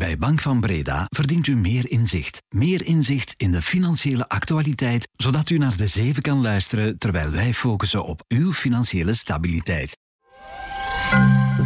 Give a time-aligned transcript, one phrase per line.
[0.00, 2.42] Bij Bank van Breda verdient u meer inzicht.
[2.48, 7.54] Meer inzicht in de financiële actualiteit, zodat u naar de zeven kan luisteren terwijl wij
[7.54, 9.96] focussen op uw financiële stabiliteit.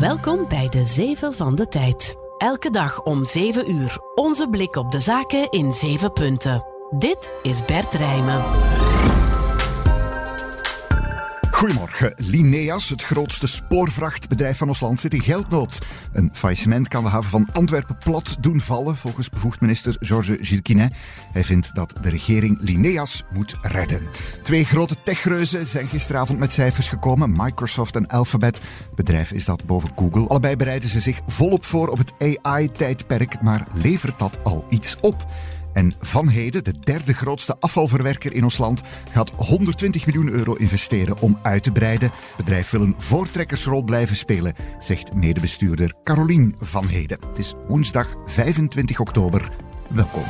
[0.00, 2.14] Welkom bij de Zeven van de Tijd.
[2.38, 3.96] Elke dag om 7 uur.
[4.14, 6.64] Onze blik op de zaken in 7 punten.
[6.98, 8.42] Dit is Bert Rijmen.
[11.64, 12.14] Goedemorgen.
[12.16, 15.78] Lineas, het grootste spoorvrachtbedrijf van ons land, zit in geldnood.
[16.12, 20.94] Een faillissement kan de haven van Antwerpen plat doen vallen, volgens bevoegd minister Georges Gilquinet.
[21.32, 24.02] Hij vindt dat de regering Lineas moet redden.
[24.42, 28.60] Twee grote techreuzen zijn gisteravond met cijfers gekomen, Microsoft en Alphabet.
[28.86, 30.28] Het bedrijf is dat boven Google.
[30.28, 35.26] Allebei bereiden ze zich volop voor op het AI-tijdperk, maar levert dat al iets op?
[35.74, 41.18] En Van Heden, de derde grootste afvalverwerker in ons land, gaat 120 miljoen euro investeren
[41.20, 42.10] om uit te breiden.
[42.10, 47.18] Het bedrijf wil een voortrekkersrol blijven spelen, zegt medebestuurder Carolien Van Heden.
[47.26, 49.48] Het is woensdag 25 oktober.
[49.88, 50.24] Welkom.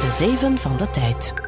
[0.00, 1.43] De Zeven van de Tijd.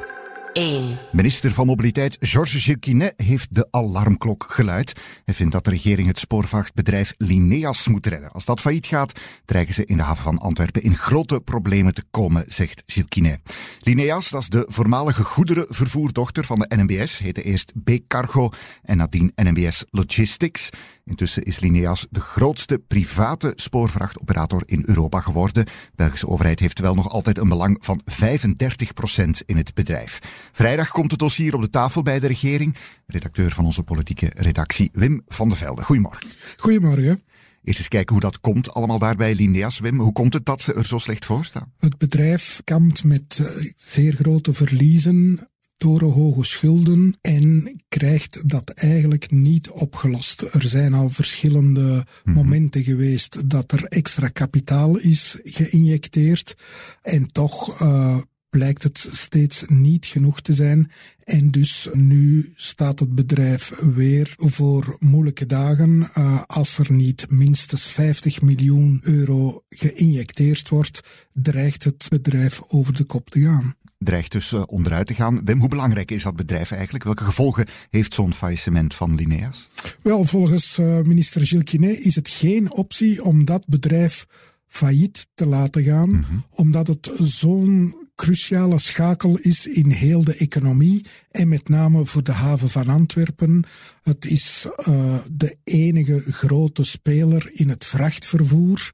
[0.56, 0.98] 1.
[1.12, 4.92] Minister van Mobiliteit Georges Gilquinet heeft de alarmklok geluid.
[5.24, 8.32] Hij vindt dat de regering het spoorvrachtbedrijf Lineas moet redden.
[8.32, 9.12] Als dat failliet gaat,
[9.44, 13.40] dreigen ze in de haven van Antwerpen in grote problemen te komen, zegt Gilquinet.
[13.80, 18.50] Lineas, dat is de voormalige goederenvervoerdochter van de NMBS, heette eerst B-Cargo
[18.82, 20.70] en nadien NMBS Logistics.
[21.08, 25.64] Intussen is Lineas de grootste private spoorvrachtoperator in Europa geworden.
[25.64, 30.18] De Belgische overheid heeft wel nog altijd een belang van 35% in het bedrijf.
[30.52, 32.76] Vrijdag komt het dossier op de tafel bij de regering.
[33.06, 35.82] Redacteur van onze politieke redactie, Wim van de Velde.
[35.82, 36.28] Goedemorgen.
[36.56, 37.22] Goedemorgen.
[37.62, 39.78] Eerst eens kijken hoe dat komt allemaal daar bij Lineas.
[39.78, 41.72] Wim, hoe komt het dat ze er zo slecht voor staan?
[41.78, 49.70] Het bedrijf kampt met eh, zeer grote verliezen torenhoge schulden en krijgt dat eigenlijk niet
[49.70, 50.42] opgelost.
[50.42, 56.54] Er zijn al verschillende momenten geweest dat er extra kapitaal is geïnjecteerd
[57.02, 58.18] en toch uh,
[58.50, 60.90] blijkt het steeds niet genoeg te zijn.
[61.24, 67.86] En dus nu staat het bedrijf weer voor moeilijke dagen uh, als er niet minstens
[67.86, 74.52] 50 miljoen euro geïnjecteerd wordt, dreigt het bedrijf over de kop te gaan dreigt dus
[74.52, 75.44] uh, onderuit te gaan.
[75.44, 77.04] Wim, hoe belangrijk is dat bedrijf eigenlijk?
[77.04, 79.68] Welke gevolgen heeft zo'n faillissement van Lineas?
[80.02, 84.26] Wel, volgens uh, minister Gilles Quinet is het geen optie om dat bedrijf
[84.76, 86.44] failliet te laten gaan, mm -hmm.
[86.50, 92.32] omdat het zo'n cruciale schakel is in heel de economie en met name voor de
[92.32, 93.64] haven van Antwerpen.
[94.02, 98.90] Het is uh, de enige grote speler in het vrachtvervoer.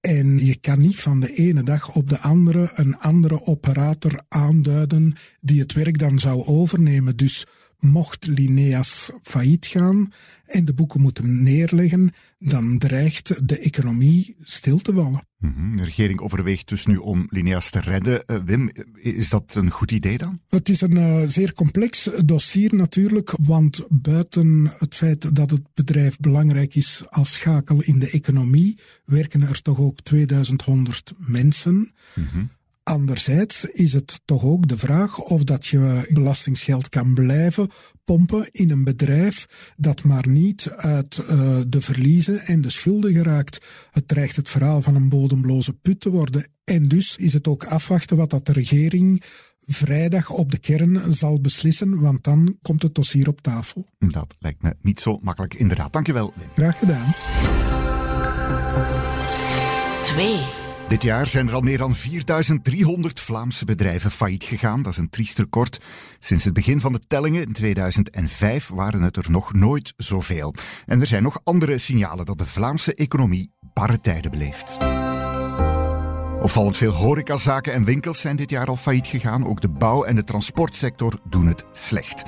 [0.00, 5.14] En je kan niet van de ene dag op de andere een andere operator aanduiden
[5.40, 7.16] die het werk dan zou overnemen.
[7.16, 7.46] Dus
[7.82, 10.12] mocht Lineas failliet gaan
[10.46, 15.26] en de boeken moeten neerleggen, dan dreigt de economie stil te vallen.
[15.38, 15.76] Mm -hmm.
[15.76, 18.22] De regering overweegt dus nu om Lineas te redden.
[18.26, 20.40] Uh, Wim, is dat een goed idee dan?
[20.48, 26.18] Het is een uh, zeer complex dossier natuurlijk, want buiten het feit dat het bedrijf
[26.18, 31.74] belangrijk is als schakel in de economie, werken er toch ook 2100 mensen.
[31.74, 32.50] Mm -hmm.
[32.82, 37.68] Anderzijds is het toch ook de vraag of dat je belastingsgeld kan blijven
[38.04, 43.66] pompen in een bedrijf dat maar niet uit uh, de verliezen en de schulden geraakt.
[43.90, 46.46] Het dreigt het verhaal van een bodemloze put te worden.
[46.64, 49.22] En dus is het ook afwachten wat dat de regering
[49.60, 53.84] vrijdag op de kern zal beslissen, want dan komt het dossier op tafel.
[53.98, 55.92] Dat lijkt me niet zo makkelijk, inderdaad.
[55.92, 56.32] Dankjewel.
[56.54, 57.14] Graag gedaan.
[60.02, 60.61] 2.
[60.92, 64.82] Dit jaar zijn er al meer dan 4300 Vlaamse bedrijven failliet gegaan.
[64.82, 65.80] Dat is een triest record.
[66.18, 70.54] Sinds het begin van de tellingen in 2005 waren het er nog nooit zoveel.
[70.86, 74.78] En er zijn nog andere signalen dat de Vlaamse economie barre tijden beleeft.
[76.42, 79.46] Opvallend veel horecazaken en winkels zijn dit jaar al failliet gegaan.
[79.46, 82.22] Ook de bouw- en de transportsector doen het slecht.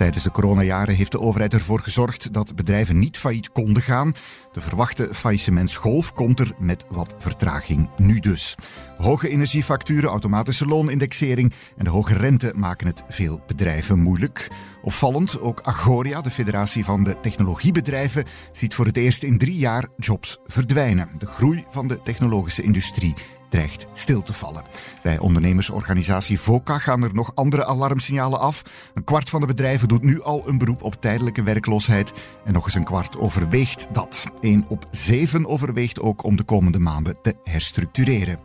[0.00, 4.14] Tijdens de coronajaren heeft de overheid ervoor gezorgd dat bedrijven niet failliet konden gaan.
[4.52, 8.54] De verwachte faillissementsgolf komt er met wat vertraging nu dus.
[8.96, 14.48] Hoge energiefacturen, automatische loonindexering en de hoge rente maken het veel bedrijven moeilijk.
[14.82, 19.88] Opvallend, ook Agoria, de federatie van de technologiebedrijven, ziet voor het eerst in drie jaar
[19.96, 21.08] jobs verdwijnen.
[21.18, 23.14] De groei van de technologische industrie
[23.50, 24.62] dreigt stil te vallen.
[25.02, 28.62] Bij ondernemersorganisatie VOCA gaan er nog andere alarmsignalen af.
[28.94, 32.12] Een kwart van de bedrijven doet nu al een beroep op tijdelijke werkloosheid
[32.44, 34.26] en nog eens een kwart overweegt dat.
[34.40, 38.38] Eén op zeven overweegt ook om de komende maanden te herstructureren.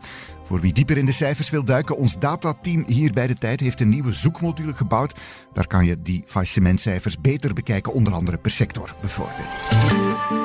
[0.44, 3.82] Voor wie dieper in de cijfers wil duiken, ons datateam hier bij de tijd heeft
[3.82, 5.20] een nieuwe zoekmodule gebouwd.
[5.54, 10.45] Daar kan je die faillissementcijfers beter bekijken, onder andere per sector bijvoorbeeld.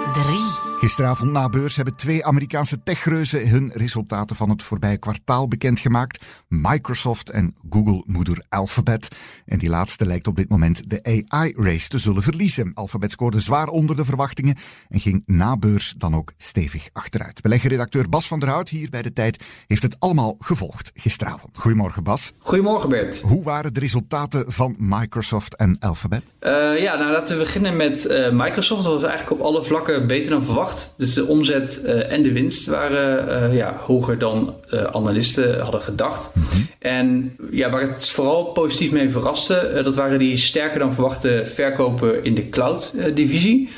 [0.81, 0.88] 3.
[0.91, 6.25] Gisteravond na beurs hebben twee Amerikaanse techreuzen hun resultaten van het voorbije kwartaal bekendgemaakt.
[6.49, 9.09] Microsoft en Google-moeder Alphabet.
[9.47, 12.71] En die laatste lijkt op dit moment de AI-race te zullen verliezen.
[12.75, 14.56] Alphabet scoorde zwaar onder de verwachtingen
[14.88, 17.43] en ging na beurs dan ook stevig achteruit.
[17.43, 21.59] Beleggerredacteur Bas van der Hout hier bij de Tijd heeft het allemaal gevolgd gisteravond.
[21.59, 22.32] Goedemorgen Bas.
[22.38, 23.21] Goedemorgen Bert.
[23.21, 26.23] Hoe waren de resultaten van Microsoft en Alphabet?
[26.41, 28.85] Uh, ja, nou laten we beginnen met uh, Microsoft.
[28.85, 30.69] Dat was eigenlijk op alle vlakken beter dan verwacht.
[30.96, 35.82] Dus de omzet uh, en de winst waren uh, ja, hoger dan uh, analisten hadden
[35.82, 36.31] gedacht.
[36.34, 36.69] Mm -hmm.
[36.78, 42.25] En ja, waar het vooral positief mee verraste, dat waren die sterker dan verwachte verkopen
[42.25, 43.69] in de cloud-divisie.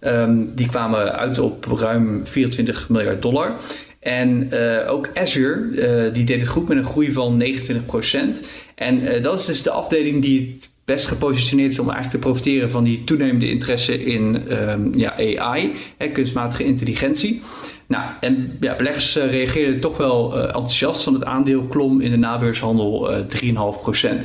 [0.00, 3.52] Um, die kwamen uit op ruim 24 miljard dollar.
[4.00, 4.52] En
[4.86, 8.46] ook Azure, die deed het goed met een groei van 29%.
[8.74, 12.70] En dat is dus de afdeling die het best gepositioneerd is om eigenlijk te profiteren
[12.70, 17.42] van die toenemende interesse in um, ja, AI, hè, kunstmatige intelligentie.
[17.86, 22.10] Nou, en ja, beleggers uh, reageerden toch wel uh, enthousiast, want het aandeel klom in
[22.10, 23.18] de nabeurshandel uh,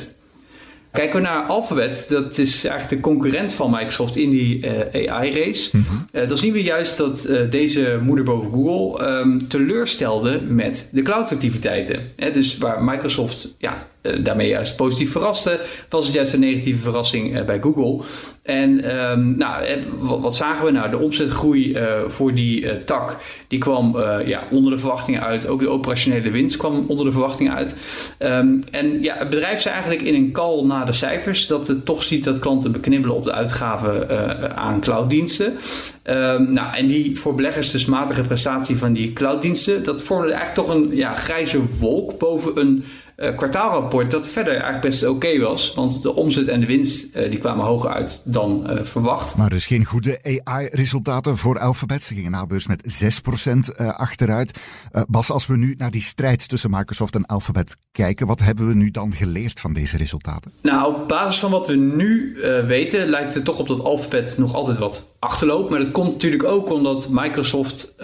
[0.03, 0.16] 3,5%.
[0.97, 5.77] Kijken we naar Alphabet, dat is eigenlijk de concurrent van Microsoft in die uh, AI-race.
[5.77, 6.07] Mm -hmm.
[6.11, 11.01] uh, dan zien we juist dat uh, deze moeder boven Google um, teleurstelde met de
[11.01, 12.11] cloud-activiteiten.
[12.33, 13.87] dus waar Microsoft ja,
[14.19, 15.59] daarmee juist positief verraste,
[15.89, 18.05] was het juist een negatieve verrassing bij Google.
[18.47, 19.63] En um, nou,
[19.99, 20.71] wat zagen we?
[20.71, 23.17] Nou, de omzetgroei uh, voor die uh, tak
[23.47, 25.47] die kwam ja, onder de verwachtingen uit.
[25.47, 27.77] Ook de operationele winst kwam onder de verwachtingen uit.
[28.19, 31.85] Um, en ja, het bedrijf zei eigenlijk in een call na de cijfers dat het
[31.85, 35.53] toch ziet dat klanten beknibbelen op de uitgaven aan clouddiensten.
[36.03, 40.67] Um, nou, en die voor beleggers dus matige prestatie van die clouddiensten, dat vormde eigenlijk
[40.67, 42.83] toch een ja, grijze wolk boven een
[43.17, 45.73] uh, kwartaalrapport dat verder eigenlijk best oké okay was.
[45.73, 49.35] Want de omzet en de winst uh, die kwamen hoger uit dan uh, verwacht.
[49.35, 52.03] Maar dus geen goede AI-resultaten voor Alphabet.
[52.03, 53.03] Ze gingen na beurs met
[53.81, 54.59] 6% achteruit.
[55.07, 58.73] Bas, als we nu naar die strijd tussen Microsoft en Alphabet kijken, wat hebben we
[58.73, 60.51] nu dan geleerd van deze resultaten?
[60.61, 64.53] Nou, op basis van wat we nu weten, lijkt het toch op dat Alphabet nog
[64.53, 65.69] altijd wat achterloopt.
[65.69, 67.95] Maar dat komt natuurlijk ook omdat Microsoft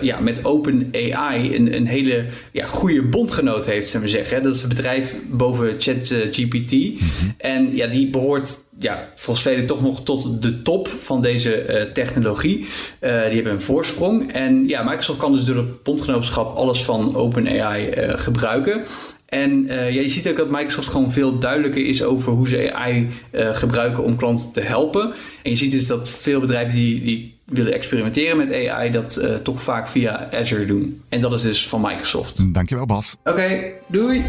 [0.00, 4.42] ja, met OpenAI een, een hele ja, goede bondgenoot heeft, zullen we zeggen.
[4.42, 6.70] Dat is een bedrijf boven ChatGPT.
[6.70, 7.34] -hmm.
[7.38, 11.92] En ja, die behoort ja, volgens velen toch nog tot de top van deze uh,
[11.92, 12.58] technologie.
[12.58, 12.66] Uh,
[13.00, 14.32] die hebben een voorsprong.
[14.32, 18.82] En ja, Microsoft kan dus door het bondgenootschap alles van OpenAI uh, gebruiken.
[19.30, 23.08] En ja, je ziet ook dat Microsoft gewoon veel duidelijker is over hoe ze AI
[23.32, 25.12] gebruiken om klanten te helpen.
[25.42, 29.34] En je ziet dus dat veel bedrijven die, die willen experimenteren met AI, dat uh,
[29.34, 31.02] toch vaak via Azure doen.
[31.08, 32.54] En dat is dus van Microsoft.
[32.54, 33.16] Dankjewel, Bas.
[33.20, 34.24] Oké, okay, doei.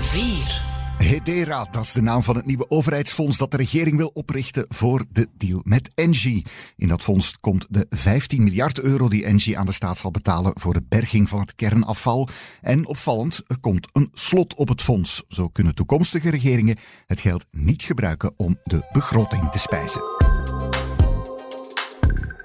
[0.00, 0.71] 4.
[1.12, 5.04] Hedera, dat is de naam van het nieuwe overheidsfonds dat de regering wil oprichten voor
[5.10, 6.44] de deal met Engie.
[6.76, 10.52] In dat fonds komt de 15 miljard euro die Engie aan de staat zal betalen
[10.60, 12.28] voor de berging van het kernafval.
[12.60, 15.22] En opvallend, er komt een slot op het fonds.
[15.28, 16.76] Zo kunnen toekomstige regeringen
[17.06, 20.61] het geld niet gebruiken om de begroting te spijzen.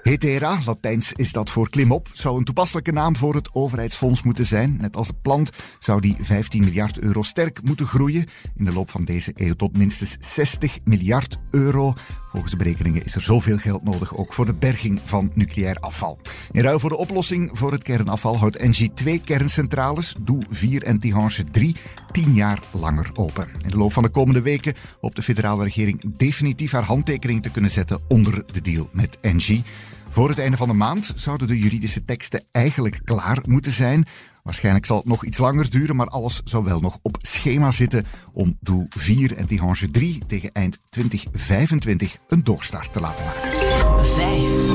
[0.08, 4.76] Hetera, Latijns is dat voor klimop, zou een toepasselijke naam voor het overheidsfonds moeten zijn.
[4.80, 8.24] Net als gepland zou die 15 miljard euro sterk moeten groeien.
[8.56, 11.94] In de loop van deze eeuw tot minstens 60 miljard euro.
[12.28, 16.18] Volgens de berekeningen is er zoveel geld nodig ook voor de berging van nucleair afval.
[16.50, 20.98] In ruil voor de oplossing voor het kernafval houdt Engie twee kerncentrales, Doe 4 en
[20.98, 21.76] Tihange 3,
[22.12, 23.48] tien jaar langer open.
[23.62, 27.50] In de loop van de komende weken hoopt de federale regering definitief haar handtekening te
[27.50, 29.64] kunnen zetten onder de deal met Engie.
[30.08, 34.06] Voor het einde van de maand zouden de juridische teksten eigenlijk klaar moeten zijn.
[34.42, 38.04] Waarschijnlijk zal het nog iets langer duren, maar alles zou wel nog op schema zitten
[38.32, 43.57] om doel 4 en Tihange 3 tegen eind 2025 een doorstart te laten maken.
[44.00, 44.68] 5.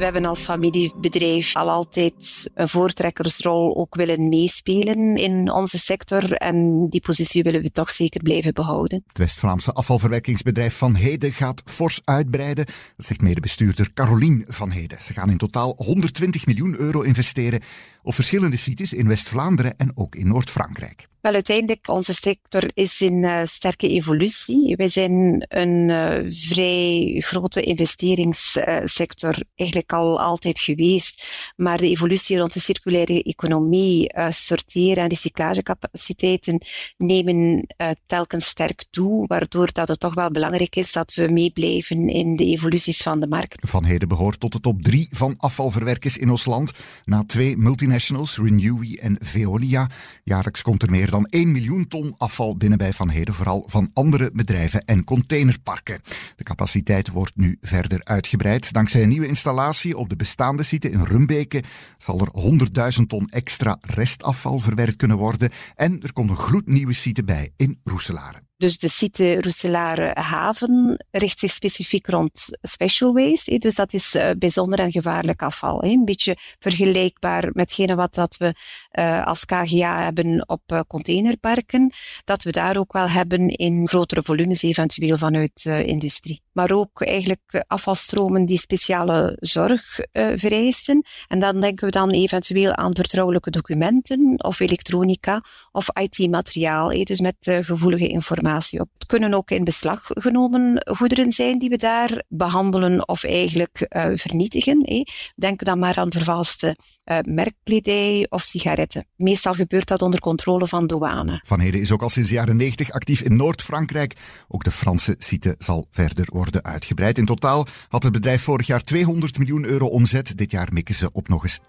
[0.00, 6.86] We hebben als familiebedrijf al altijd een voortrekkersrol ook willen meespelen in onze sector en
[6.88, 9.02] die positie willen we toch zeker blijven behouden.
[9.06, 12.66] Het West-Vlaamse afvalverwerkingsbedrijf Van Heden gaat fors uitbreiden.
[12.96, 15.02] Dat zegt medebestuurder Carolien Van Heden.
[15.02, 17.60] Ze gaan in totaal 120 miljoen euro investeren
[18.02, 21.08] op verschillende sites in West-Vlaanderen en ook in Noord-Frankrijk.
[21.20, 24.76] Wel, uiteindelijk, onze sector is in uh, sterke evolutie.
[24.76, 31.24] Wij zijn een uh, vrij grote investeringssector eigenlijk al altijd geweest.
[31.56, 36.60] Maar de evolutie rond de circulaire economie, sorteer- en recyclagecapaciteiten
[36.96, 37.66] nemen
[38.06, 42.44] telkens sterk toe, waardoor dat het toch wel belangrijk is dat we meeblijven in de
[42.44, 43.68] evoluties van de markt.
[43.68, 46.72] Van Heden behoort tot de top drie van afvalverwerkers in ons land.
[47.04, 49.90] Na twee multinationals, Renewy en Veolia.
[50.24, 53.90] Jaarlijks komt er meer dan 1 miljoen ton afval binnen bij Van Heden, vooral van
[53.92, 56.00] andere bedrijven en containerparken.
[56.36, 58.72] De capaciteit wordt nu verder uitgebreid.
[58.72, 61.62] Dankzij een nieuwe installatie op de bestaande site in Rumbeke
[61.98, 67.24] zal er 100.000 ton extra restafval verwerkt kunnen worden en er komt een gloednieuwe site
[67.24, 68.48] bij in Roeselare.
[68.60, 73.58] Dus de site Roeselare Haven richt zich specifiek rond special waste.
[73.58, 75.84] Dus dat is eh, bijzonder en gevaarlijk afval.
[75.84, 78.54] Een beetje vergelijkbaar metgene wat dat we
[78.90, 81.92] eh, als KGA hebben op eh, containerparken.
[82.24, 86.42] Dat we daar ook wel hebben in grotere volumes, eventueel vanuit industrie.
[86.52, 89.98] Maar ook eigenlijk afvalstromen die speciale zorg
[90.34, 91.04] vereisten.
[91.28, 97.04] En dan denken we dan eventueel aan vertrouwelijke documenten of elektronica of IT-materiaal.
[97.04, 98.88] Dus met gevoelige informatie op.
[98.92, 105.06] Het kunnen ook in beslag genomen goederen zijn die we daar behandelen of eigenlijk vernietigen.
[105.36, 106.76] Denk dan maar aan vervalste
[107.24, 108.79] merkkledij of sigaretten.
[109.16, 111.40] Meestal gebeurt dat onder controle van douane.
[111.46, 114.16] Van Heden is ook al sinds de jaren 90 actief in Noord-Frankrijk.
[114.48, 117.18] Ook de Franse site zal verder worden uitgebreid.
[117.18, 120.36] In totaal had het bedrijf vorig jaar 200 miljoen euro omzet.
[120.36, 121.62] Dit jaar mikken ze op nog eens 10%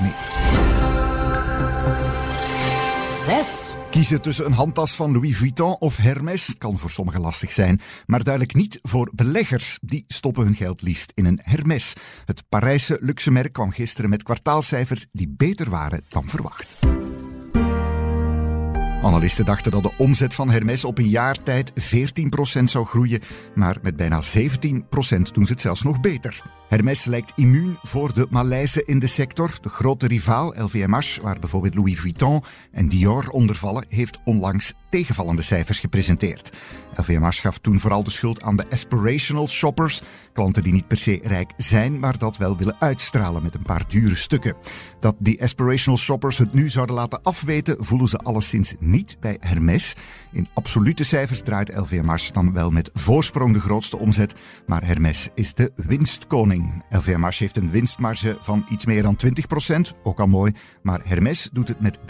[0.00, 0.12] meer.
[3.08, 3.76] 6.
[3.90, 8.24] Kiezen tussen een handtas van Louis Vuitton of Hermes kan voor sommigen lastig zijn, maar
[8.24, 9.78] duidelijk niet voor beleggers.
[9.80, 11.92] Die stoppen hun geld liefst in een Hermes.
[12.24, 16.76] Het Parijse luxe merk kwam gisteren met kwartaalcijfers die beter waren dan verwacht.
[19.02, 21.72] Analisten dachten dat de omzet van Hermes op een jaar tijd
[22.60, 23.20] 14% zou groeien,
[23.54, 24.26] maar met bijna 17%
[25.32, 26.42] doen ze het zelfs nog beter.
[26.74, 29.58] Hermes lijkt immuun voor de malaise in de sector.
[29.60, 35.42] De grote rivaal LVMH, waar bijvoorbeeld Louis Vuitton en Dior onder vallen, heeft onlangs tegenvallende
[35.42, 36.52] cijfers gepresenteerd.
[36.96, 40.02] LVMH gaf toen vooral de schuld aan de aspirational shoppers,
[40.32, 43.84] klanten die niet per se rijk zijn, maar dat wel willen uitstralen met een paar
[43.88, 44.56] dure stukken.
[45.00, 49.94] Dat die aspirational shoppers het nu zouden laten afweten, voelen ze alleszins niet bij Hermes.
[50.32, 54.34] In absolute cijfers draait LVMH dan wel met voorsprong de grootste omzet,
[54.66, 56.63] maar Hermes is de winstkoning.
[56.90, 60.52] LVMH heeft een winstmarge van iets meer dan 20%, ook al mooi,
[60.82, 62.04] maar Hermes doet het met 33%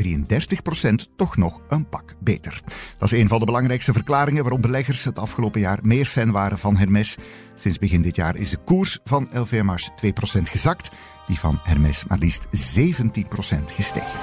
[1.16, 2.61] toch nog een pak beter.
[2.99, 6.58] Dat is een van de belangrijkste verklaringen waarom beleggers het afgelopen jaar meer fan waren
[6.58, 7.16] van Hermes.
[7.54, 10.90] Sinds begin dit jaar is de koers van LVMH 2% gezakt,
[11.26, 14.20] die van Hermes maar liefst 17% gestegen.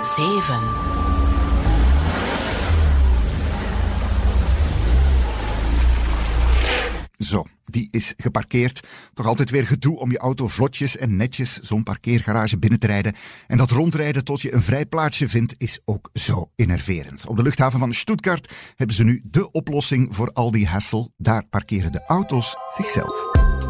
[0.00, 1.31] 7.
[7.32, 8.88] Zo, die is geparkeerd.
[9.14, 13.14] Toch altijd weer gedoe om je auto vlotjes en netjes zo'n parkeergarage binnen te rijden.
[13.46, 17.26] En dat rondrijden tot je een vrij plaatsje vindt, is ook zo enerverend.
[17.26, 21.12] Op de luchthaven van Stuttgart hebben ze nu de oplossing voor al die hassel.
[21.16, 23.61] Daar parkeren de auto's zichzelf.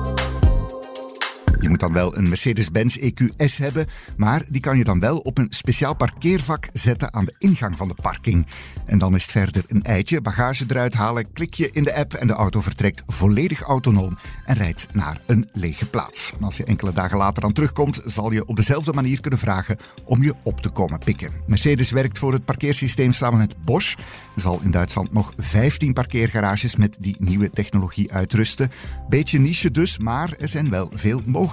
[1.62, 5.38] Je moet dan wel een Mercedes-Benz EQS hebben, maar die kan je dan wel op
[5.38, 8.46] een speciaal parkeervak zetten aan de ingang van de parking.
[8.86, 12.12] En dan is het verder een eitje, bagage eruit halen, klik je in de app
[12.12, 16.32] en de auto vertrekt volledig autonoom en rijdt naar een lege plaats.
[16.40, 20.22] Als je enkele dagen later dan terugkomt, zal je op dezelfde manier kunnen vragen om
[20.22, 21.32] je op te komen pikken.
[21.46, 23.96] Mercedes werkt voor het parkeersysteem samen met Bosch.
[24.36, 28.70] Zal in Duitsland nog 15 parkeergarages met die nieuwe technologie uitrusten.
[29.08, 31.50] Beetje niche dus, maar er zijn wel veel mogelijkheden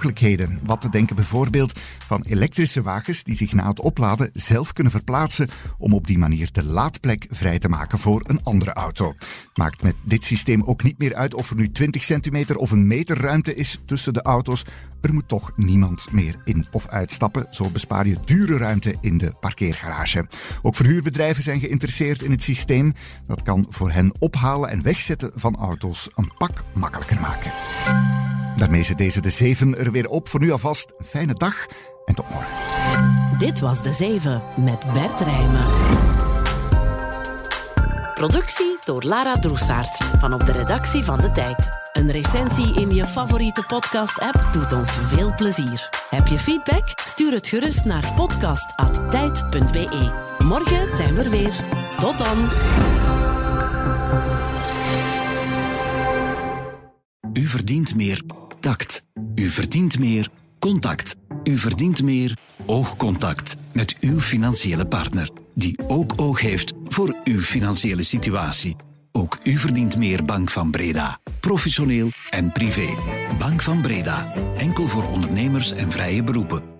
[0.64, 5.48] Wat te denken bijvoorbeeld van elektrische wagens die zich na het opladen zelf kunnen verplaatsen
[5.78, 9.14] om op die manier de laadplek vrij te maken voor een andere auto.
[9.54, 12.86] Maakt met dit systeem ook niet meer uit of er nu 20 centimeter of een
[12.86, 14.64] meter ruimte is tussen de auto's.
[15.00, 17.46] Er moet toch niemand meer in of uitstappen.
[17.50, 20.26] Zo bespaar je dure ruimte in de parkeergarage.
[20.62, 22.94] Ook verhuurbedrijven zijn geïnteresseerd in het systeem.
[23.26, 28.29] Dat kan voor hen ophalen en wegzetten van auto's een pak makkelijker maken.
[28.60, 30.28] Daarmee zit deze de 7 er weer op.
[30.28, 31.66] Voor nu alvast een fijne dag
[32.04, 32.52] en tot morgen.
[33.38, 35.64] Dit was de 7 met Bert Rijmen.
[38.14, 41.68] Productie door Lara Droesaert van op de redactie van De Tijd.
[41.92, 45.88] Een recensie in je favoriete podcast-app doet ons veel plezier.
[46.10, 46.92] Heb je feedback?
[47.04, 50.10] Stuur het gerust naar podcast.tijd.be.
[50.44, 51.54] Morgen zijn we er weer.
[51.98, 52.48] Tot dan!
[57.32, 58.22] U verdient meer
[58.60, 59.02] tact.
[59.34, 61.16] U verdient meer contact.
[61.44, 68.02] U verdient meer oogcontact met uw financiële partner, die ook oog heeft voor uw financiële
[68.02, 68.76] situatie.
[69.12, 71.18] Ook u verdient meer Bank van Breda.
[71.40, 72.88] Professioneel en privé.
[73.38, 74.34] Bank van Breda.
[74.56, 76.79] Enkel voor ondernemers en vrije beroepen.